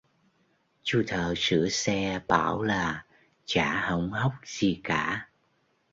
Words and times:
Chú 0.83 1.03
thợ 1.07 1.33
sửa 1.37 1.67
xe 1.69 2.21
bảo 2.27 2.63
là 2.63 3.05
chả 3.45 3.89
hỏng 3.89 4.09
hóc 4.11 4.33
gì 4.45 4.81
cả 4.83 5.29